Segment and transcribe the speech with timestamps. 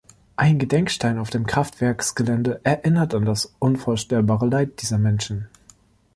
[0.35, 5.47] Ein Gedenkstein auf dem Kraftwerksgelände erinnert an das unvorstellbare Leid dieser Menschen.